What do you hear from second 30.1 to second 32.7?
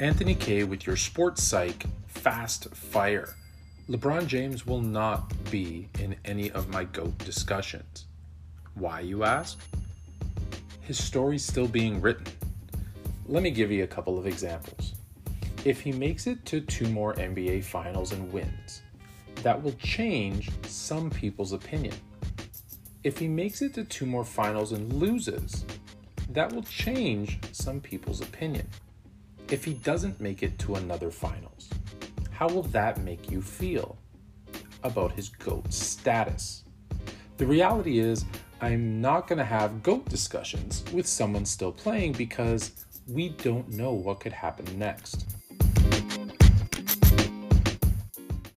make it to another finals, how will